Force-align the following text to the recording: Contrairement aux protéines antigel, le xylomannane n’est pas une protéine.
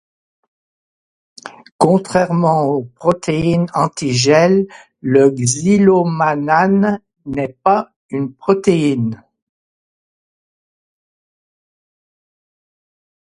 Contrairement 1.77 2.63
aux 2.65 2.85
protéines 2.85 3.67
antigel, 3.75 4.65
le 4.99 5.29
xylomannane 5.29 6.99
n’est 7.27 7.55
pas 7.63 7.93
une 8.09 8.33
protéine. 8.33 9.23